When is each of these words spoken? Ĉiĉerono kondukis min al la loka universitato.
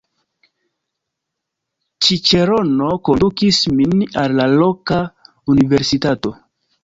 Ĉiĉerono 2.05 2.89
kondukis 3.09 3.59
min 3.81 3.93
al 4.23 4.35
la 4.41 4.47
loka 4.55 4.99
universitato. 5.57 6.35